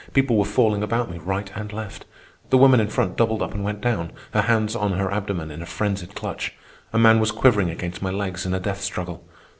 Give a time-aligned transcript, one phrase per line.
[0.15, 2.05] People were falling about me right and left.
[2.49, 5.61] The woman in front doubled up and went down, her hands on her abdomen in
[5.61, 6.55] a frenzied clutch.
[6.91, 9.23] A man was quivering against my legs in a death struggle.